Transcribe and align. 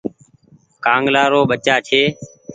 ڪآنگلآ 0.85 1.23
رو 1.33 1.41
بچآ 1.49 1.75
ڇي۔ 1.87 2.01